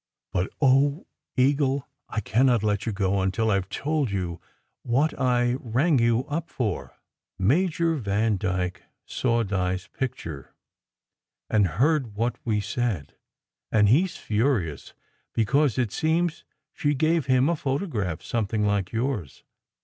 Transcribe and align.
But, 0.33 0.49
oh, 0.59 1.05
Eagle! 1.37 1.87
I 2.09 2.21
cannot 2.21 2.63
let 2.63 2.87
you 2.87 2.91
go 2.91 3.21
until 3.21 3.51
I 3.51 3.59
ve 3.59 3.67
told 3.69 4.09
you 4.09 4.41
what 4.81 5.13
I 5.21 5.57
rang 5.59 5.99
you 5.99 6.25
up 6.25 6.49
for. 6.49 6.97
Major 7.37 7.97
Vandyke 7.97 8.81
saw 9.05 9.43
Di 9.43 9.73
s 9.75 9.85
picture, 9.85 10.55
and 11.51 11.67
heard 11.77 12.15
what 12.15 12.39
we 12.43 12.59
said. 12.59 13.13
And 13.71 13.89
he 13.89 14.05
s 14.05 14.17
furious, 14.17 14.95
because 15.33 15.77
it 15.77 15.91
seems 15.91 16.43
she 16.73 16.95
gave 16.95 17.27
him 17.27 17.47
a 17.47 17.55
photograph 17.55 18.23
something 18.23 18.65
like 18.65 18.91
yours. 18.91 19.43